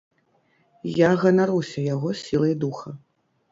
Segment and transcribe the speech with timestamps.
[1.01, 2.99] Я ганаруся яго сілай духа.